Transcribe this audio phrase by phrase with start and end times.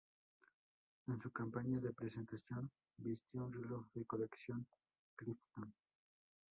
[1.09, 4.65] En su campaña de presentación, vistió un reloj de la colección
[5.15, 5.75] Clifton.